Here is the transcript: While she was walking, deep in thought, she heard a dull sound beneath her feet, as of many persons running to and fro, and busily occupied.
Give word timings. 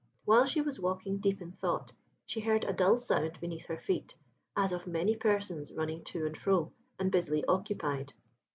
While 0.25 0.47
she 0.47 0.61
was 0.61 0.79
walking, 0.79 1.19
deep 1.19 1.43
in 1.43 1.51
thought, 1.51 1.93
she 2.25 2.39
heard 2.39 2.63
a 2.65 2.73
dull 2.73 2.97
sound 2.97 3.39
beneath 3.39 3.67
her 3.67 3.77
feet, 3.77 4.15
as 4.57 4.71
of 4.71 4.87
many 4.87 5.15
persons 5.15 5.71
running 5.71 6.03
to 6.05 6.25
and 6.25 6.35
fro, 6.35 6.71
and 6.97 7.11
busily 7.11 7.45
occupied. 7.45 8.13